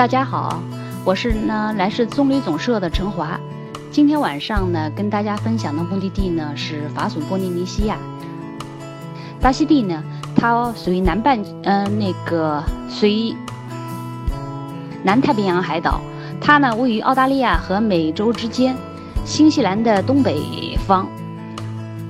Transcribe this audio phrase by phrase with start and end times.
[0.00, 0.58] 大家好，
[1.04, 3.38] 我是呢来自棕榈总社的陈华。
[3.90, 7.98] 今天晚上呢，跟大家分享的目的地呢是法属波利尼西亚。
[9.42, 10.02] 大溪地呢，
[10.34, 13.36] 它属于南半，嗯，那个属于
[15.02, 16.00] 南太平洋海岛。
[16.40, 18.74] 它呢位于澳大利亚和美洲之间，
[19.26, 21.06] 新西兰的东北方。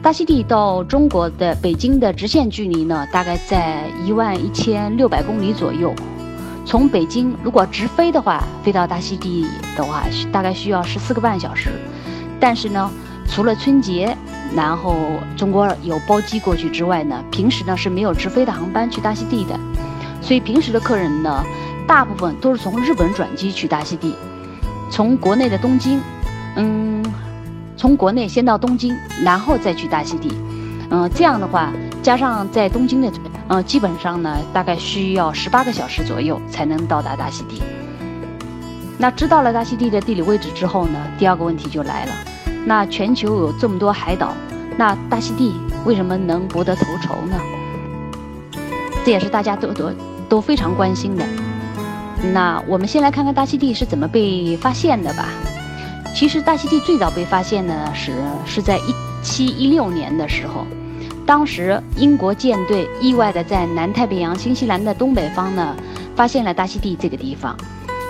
[0.01, 5.93] 大溪地到中国的北京的直线距离呢，大概在一万一千六百公里左右。
[6.71, 9.45] 从北京如果直飞的话，飞到大溪地
[9.77, 11.69] 的话，大概需要十四个半小时。
[12.39, 12.89] 但是呢，
[13.27, 14.17] 除了春节，
[14.55, 14.95] 然后
[15.37, 19.59] 中国有包机过去之外呢，平时呢是没有直飞的航班去大溪地的。
[20.23, 21.45] 所以平时的客人呢，
[21.89, 24.15] 大部分都是从日本转机去大溪地，
[24.93, 26.01] 从国内的东京，
[26.55, 27.05] 嗯，
[27.77, 30.31] 从国内先到东京，然后再去大溪地。
[30.91, 33.11] 嗯，这样的话，加上在东京的。
[33.53, 37.61] 嗯，基本上呢，大概需要十八个小时左右才能到达大溪地。
[38.97, 42.13] 那知道了大溪地的地理位置之后呢，第二个问题就来了：
[42.65, 44.33] 那全球有这么多海岛，
[44.77, 45.53] 那大溪地
[45.85, 47.37] 为什么能博得头筹呢？
[49.05, 49.91] 这也是大家都都
[50.29, 51.25] 都非常关心的。
[52.33, 55.29] 那我们先来看看大溪地是怎么被发现的吧。
[56.15, 58.13] 其实大溪地最早被发现呢，是
[58.47, 60.65] 是在一七一六年的时候。
[61.31, 65.77] 当时英国舰队意外的在南太平洋新西兰的东北方呢，
[66.17, 67.57] 发现了大溪地这个地方，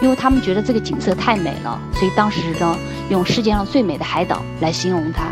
[0.00, 2.74] 因为他们觉得这个景色太美了，所以当时呢
[3.10, 5.24] 用世界上最美的海岛来形容它。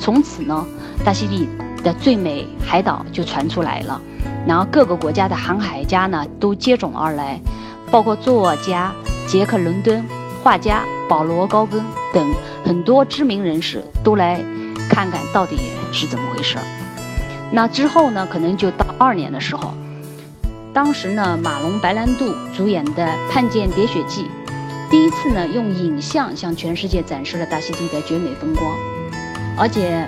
[0.00, 0.66] 从此呢，
[1.04, 1.48] 大溪地
[1.84, 4.02] 的最美海岛就传出来了，
[4.44, 7.40] 然后各个国家的航海家呢都接踵而来，
[7.88, 8.92] 包括作家
[9.28, 10.04] 杰克·伦敦、
[10.42, 14.42] 画家保罗·高更等很多知名人士都来
[14.90, 15.56] 看看到底
[15.92, 16.64] 是怎么回事儿。
[17.50, 18.28] 那之后呢？
[18.30, 19.72] 可能就到二年的时候，
[20.74, 24.26] 当时呢，马龙白兰度主演的《探剑喋血记》，
[24.90, 28.76] 第一次呢用影像向全世界展示了大溪地的绝美风光。
[29.56, 30.06] 而且，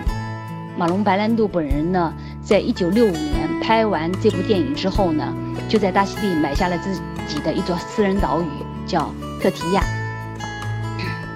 [0.77, 2.13] 马龙白兰度本人呢，
[2.43, 5.35] 在一九六五年拍完这部电影之后呢，
[5.67, 6.93] 就在大溪地买下了自
[7.27, 8.47] 己的一座私人岛屿，
[8.87, 9.13] 叫
[9.43, 9.83] 特提亚。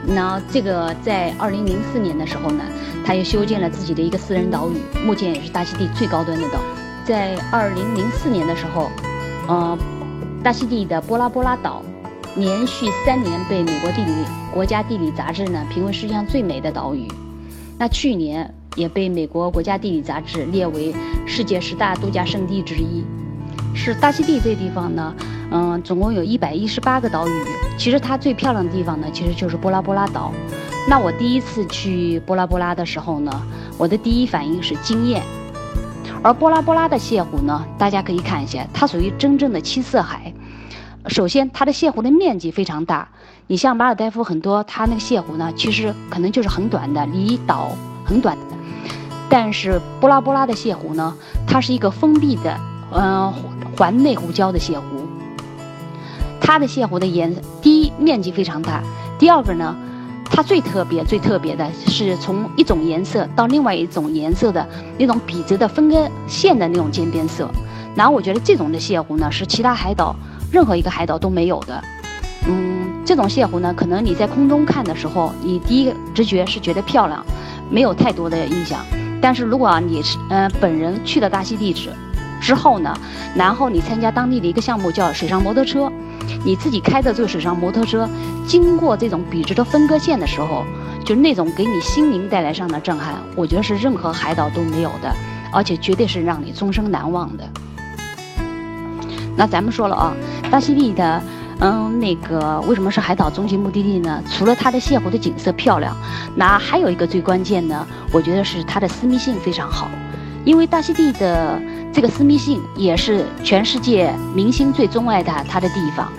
[0.07, 2.63] 那这个在二零零四年的时候呢。
[3.07, 6.59] 他又修建了自己的一个私人岛屿，目前也是大溪地最高端的岛。
[7.05, 8.91] 在二零零四年的时候，
[9.47, 9.79] 呃，
[10.43, 11.83] 大溪地的波拉波拉岛
[12.35, 14.11] 连续三年被美国地理
[14.55, 17.07] 国家地理杂志呢评为世界上最美的岛屿。
[17.79, 20.95] 那去年也被美国国家地理杂志列为
[21.27, 23.05] 世界十大度假胜地之一。
[23.75, 25.15] 是大溪地这地方呢，
[25.51, 27.31] 嗯，总共有一百一十八个岛屿。
[27.77, 30.33] 其实它最漂亮的地方呢，其实就是波拉波拉岛。
[30.89, 33.43] 那我第一次去波拉波拉的时候呢，
[33.77, 35.23] 我的第一反应是惊艳。
[36.23, 40.33] 而波拉波拉的泻湖呢，大家可以看一下，它属于真正的七色海。
[41.09, 43.09] 首先，它的泻湖的面积非常大。
[43.47, 47.73] 你像马尔代夫很多，它那个泻湖呢，其实可能就是很短的，离岛
[48.07, 48.57] 很短的。
[49.29, 51.15] 但是波拉波拉的泻湖呢，
[51.47, 52.59] 它是一个封闭的，
[52.91, 53.31] 嗯，
[53.77, 55.07] 环内湖礁的泻湖。
[56.41, 58.83] 它的泻湖的颜色，第一面积非常大，
[59.19, 59.77] 第二个呢。
[60.31, 64.67] 它最特别、最特别的是从一种颜色到另外一种颜色的
[64.99, 67.49] 那种笔直的分割线的那种渐变色，
[67.95, 70.17] 然后我觉得这种的泻湖呢是其他海岛
[70.51, 71.81] 任何一个海岛都没有的。
[72.49, 77.25] 嗯，这种泻湖呢，可能你在空中看的时候，你第一直觉是觉得漂亮，
[77.71, 78.81] 没有太多的印象。
[79.21, 81.91] 但是如果你是呃本人去了大溪地址
[82.45, 82.95] 之后呢，
[83.35, 85.91] 然后你参加当地的一个项目叫水上摩托车。
[86.45, 88.09] 你自己开着这个水上摩托车，
[88.47, 90.65] 经过这种笔直的分割线的时候，
[91.05, 95.11] 就那种给你心灵带来上的震撼，我觉得是任何海岛都没有的，
[95.53, 97.45] 而且绝对是让你终生难忘的。
[99.37, 100.15] 那咱们说了啊，
[100.51, 101.23] 大溪地的，
[101.61, 104.23] 嗯，那个为什么是海岛终极目的地呢？
[104.31, 105.95] 除了它的泻湖的景色漂亮，
[106.35, 109.91] 那还有一个最关键呢，我觉得是它的私密性非常好，
[110.45, 111.61] 因为大溪地的。
[111.95, 116.13] 这个私密性也是全世界明星最钟爱的它的地方，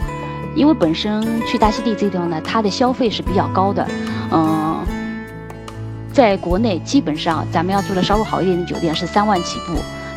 [0.56, 3.86] 因为本身去大溪地这地方呢，它的消费是比较高的，
[4.31, 4.80] 嗯，
[6.13, 9.74] 在国内基本上咱们要住的稍微好一点的酒店是三万起步，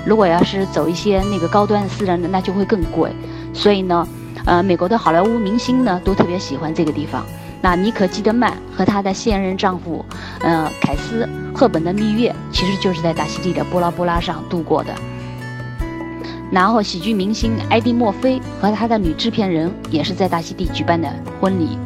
[0.06, 3.10] 如果要是走一些那个高端的私人的，那就会更贵，
[3.52, 4.06] 所以呢，
[4.44, 7.26] 呃，美国的好莱坞明星呢都特别喜欢这个地方。
[7.60, 10.04] 那妮可基德曼和她的现任丈夫，
[10.40, 14.94] 嗯，凯斯赫本的蜜月其实就是在大溪地的波拉波拉上度过的。
[16.50, 21.06] 然后，喜剧明星艾迪·墨菲和他的女制片人也是在大溪地举办的
[21.40, 21.76] 婚礼。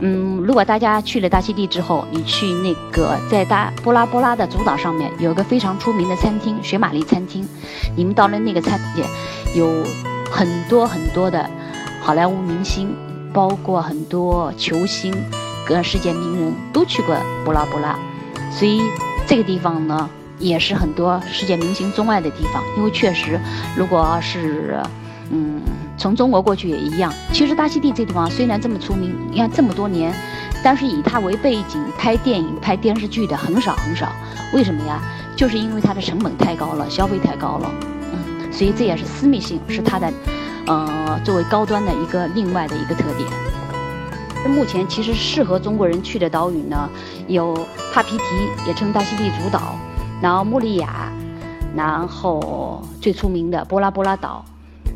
[0.00, 7.46] 嗯，如果大家去了大溪地之后，你去那个在大波拉波拉的主岛上面有一个非常出名的餐厅——雪玛丽餐厅，
[7.94, 9.04] 你们到了那个餐厅，
[9.54, 9.84] 有
[10.30, 11.48] 很多很多的
[12.00, 12.96] 好莱坞明星
[13.32, 15.14] 包括很多球星
[15.66, 17.98] 跟世界名人都去过波拉波拉，
[18.50, 18.80] 所以
[19.26, 22.62] 这个地方呢也是很多世界明星钟爱的地方。
[22.76, 23.40] 因为确实，
[23.76, 24.82] 如果是
[25.30, 25.62] 嗯
[25.96, 27.12] 从中国过去也一样。
[27.32, 30.12] 其实大溪地这地方虽然这么出名，你看这么多年，
[30.62, 34.12] 但是以它为背景拍电影、拍电视剧的很少很少。
[34.52, 35.00] 为什么呀？
[35.36, 37.70] 就是因为它的成本太高了，消费太高了。
[38.12, 40.12] 嗯，所以这也是私密性是它的。
[40.66, 43.28] 呃，作为高端的一个另外的一个特点。
[44.44, 46.88] 那目前其实适合中国人去的岛屿呢，
[47.28, 47.54] 有
[47.92, 48.24] 帕皮提，
[48.66, 49.76] 也称大溪地主岛，
[50.20, 51.12] 然后穆利亚，
[51.76, 54.44] 然后最出名的波拉波拉岛，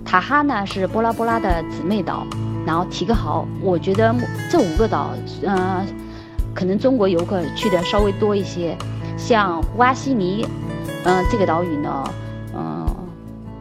[0.05, 2.27] 塔哈呢是波拉波拉的姊妹岛，
[2.67, 3.47] 然后提克豪。
[3.63, 4.13] 我觉得
[4.51, 5.11] 这五个岛，
[5.45, 5.85] 呃，
[6.53, 8.77] 可能中国游客去的稍微多一些。
[9.17, 10.45] 像瓦西尼，
[11.05, 12.05] 嗯，这个岛屿呢，
[12.53, 12.85] 嗯，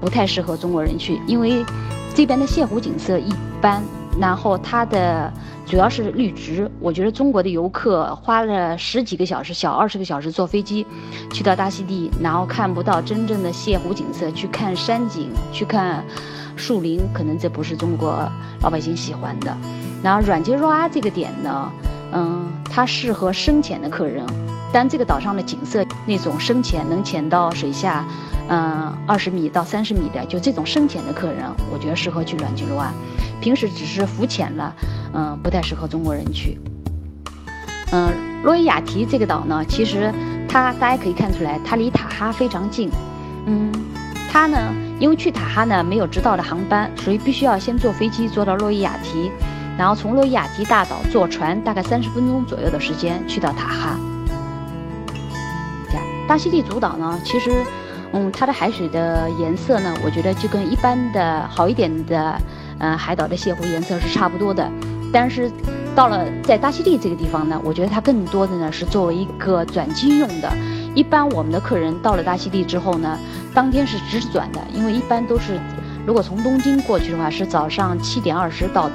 [0.01, 1.63] 不太适合中国人去，因为。
[2.15, 3.29] 这边的泻湖景色一
[3.62, 3.83] 般，
[4.17, 5.31] 然后它的
[5.65, 6.71] 主要是绿植。
[6.79, 10.88] 我觉得中国的游客花了十几个小时，小二十个小时坐飞机，
[11.33, 16.06] 去到大溪地，然后看不到真正的泻湖景色，去看山景，去看
[16.56, 18.17] 树林，可能这不是中国
[18.62, 19.53] 老百姓喜欢的。
[20.01, 21.69] 然后软杰若阿这个点呢，
[22.13, 24.25] 嗯，它适合深潜的客人，
[24.71, 28.06] 但这个岛上的景色那种深潜能潜到水下。
[28.47, 31.44] 嗯，二十米到三十米的，就这种深潜的客人，
[31.74, 32.94] 我觉得适合去软基罗湾。
[33.42, 34.75] 平时只是浮潜了，
[35.13, 36.59] 嗯，不太适合中国人去。
[37.92, 38.13] 嗯，
[38.44, 40.13] 洛伊亚提这个岛呢，其实
[40.47, 42.89] 它大家可以看出来，它离塔哈非常近。
[43.47, 43.71] 嗯，
[44.31, 44.57] 它呢，
[45.00, 49.31] 因为去塔哈呢没有直道的航班，所以必须要先坐飞机坐到洛伊亚提，
[49.75, 54.00] 然后从洛伊亚提大岛坐船，大概三十分钟左右的时间去到塔哈。
[56.27, 57.51] 大溪地主岛呢，其实。
[58.15, 62.41] 嗯，它的海水的颜色呢，我觉得就跟一般的好一点的，
[62.79, 64.71] 嗯，海岛的泻湖颜色是差不多的。
[65.12, 65.51] 但是
[65.94, 70.50] 到了在大溪地这个地方呢，我觉得它更多的呢是作为一个转机用的。
[70.95, 73.19] 一般我们的客人到了大溪地之后呢，
[73.53, 75.59] 当天是直转的，因为一般都是
[76.07, 78.89] 如果从东京过去的话，是早上七点二十到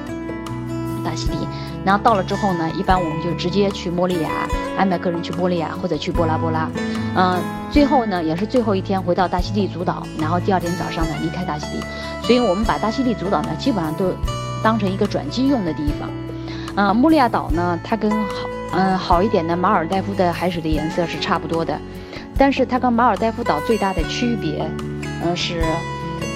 [1.05, 1.37] 大溪地。
[1.85, 4.29] 然后到了之后呢，一般我们就直接去莫利亚，
[4.77, 6.69] 安排客人去莫利亚或者去波拉波拉，
[7.17, 7.39] 嗯，
[7.71, 11.83] 最后呢也是最后一天回到大溪地主岛，然后第二天早上呢离开大溪地，
[12.23, 14.13] 所以我们把大溪地主岛呢基本上都
[14.63, 16.09] 当成一个转机用的地方。
[16.77, 21.79] 嗯，莫利亚岛呢，它跟好嗯好一点的马尔代夫的海水的颜色是差不多的，
[22.37, 24.69] 但是它跟马尔代夫岛最大的区别，
[25.25, 25.63] 嗯是。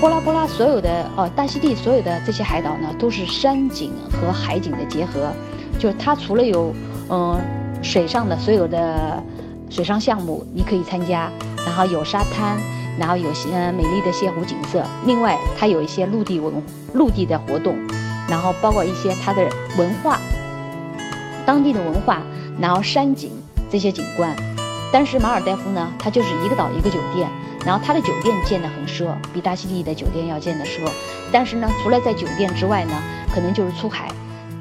[0.01, 5.33] 波拉波拉所有的哦，大溪地所有的这些海岛呢，都是山景和海景的结合。
[5.79, 6.75] 就是它除了有
[7.09, 7.41] 嗯
[7.83, 9.23] 水上的所有的
[9.71, 11.31] 水上项目你可以参加，
[11.65, 12.59] 然后有沙滩，
[12.99, 14.85] 然后有些美丽的泻湖景色。
[15.07, 16.63] 另外，它有一些陆地文
[16.93, 17.77] 陆地的活动，
[18.29, 19.43] 然后包括一些它的
[19.79, 20.19] 文化，
[21.47, 22.23] 当地的文化，
[22.61, 23.31] 然后山景
[23.71, 24.35] 这些景观。
[24.93, 27.29] 但是马尔代夫呢，它就是一个岛一个酒店。
[27.65, 30.81] 然后它的酒店建得很奢，比大溪地的酒店要建得奢。
[31.33, 32.93] 但是呢，除了在酒店之外呢，
[33.35, 34.09] 可能就是出海。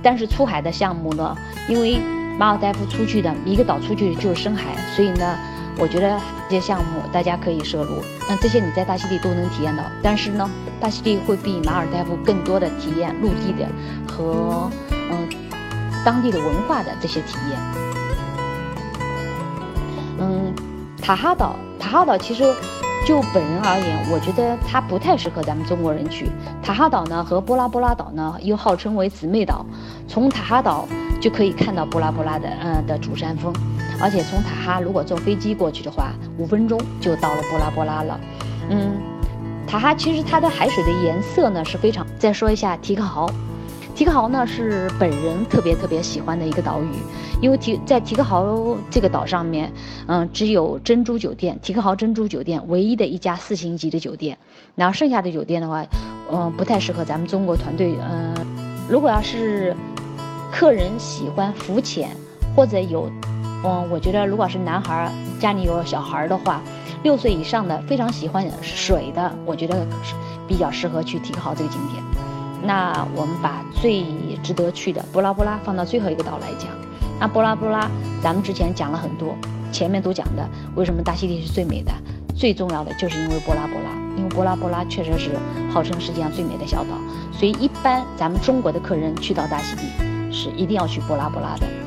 [0.02, 1.36] 但是出海的项目呢，
[1.70, 1.98] 因为
[2.38, 5.38] 马尔代夫出去的一个岛出去就是深海，所以呢，
[5.78, 6.20] 我觉得
[6.50, 8.04] 这些项目大家可以摄入。
[8.28, 9.84] 那这些你在大溪地都能体验到。
[10.02, 10.50] 但是呢，
[10.80, 13.66] 大溪地会比马尔代夫更多的体验陆地的
[14.08, 15.30] 和嗯
[16.04, 17.60] 当地的文化的这些体验。
[20.20, 20.54] 嗯，
[21.02, 22.44] 塔哈岛，塔哈岛其实。
[23.06, 26.30] 就本人而言，我觉得它不太适合咱们中国人去。
[26.62, 29.66] 塔哈岛呢和波拉波拉岛呢又号称为姊妹岛，
[30.08, 30.88] 从塔哈岛
[31.20, 33.54] 就可以看到波拉波拉的嗯的主山峰，
[34.02, 38.20] 而且从塔哈如果坐飞机过去的话，五分钟就到了波拉波拉了。
[38.70, 38.94] 嗯，
[39.68, 42.08] 塔哈其实它的海水的颜色呢是非常。
[42.18, 43.30] 再说一下提克豪。
[43.96, 46.88] 提克豪呢是本人特别特别喜欢的一个岛屿，
[47.42, 49.72] 因为提在提克豪这个岛上面，
[50.08, 54.38] 嗯，只有珍珠酒店，提克豪珍珠酒店唯一的一家四星级的酒店，
[54.76, 55.86] 然后剩下的酒店的话，
[56.32, 57.96] 嗯，不太适合咱们中国团队。
[58.02, 58.36] 嗯，
[58.90, 59.76] 如果要是
[60.52, 62.10] 客人喜欢浮潜
[62.56, 63.12] 或者有，
[63.64, 66.62] 嗯，我觉得如果是男孩家里有小孩的话，
[67.04, 69.86] 六岁以上的非常喜欢水的，我觉得
[70.48, 72.04] 比较适合去提克豪这个景点。
[72.66, 74.02] 那我们把最
[74.42, 76.70] 值得去的波拉波拉放到最后一个岛来讲。
[77.20, 79.36] 那波拉波拉，咱们之前讲了很多，
[79.74, 81.92] 前面都讲的为什么大溪地是最美的，
[82.34, 85.32] 最重要的就是因为波拉波拉，因为波拉波拉确实是
[85.70, 86.98] 号称世界上最美的小岛，
[87.34, 89.82] 所以一般咱们中国的客人去到大溪地
[90.32, 91.83] 是一定要去波拉波拉的。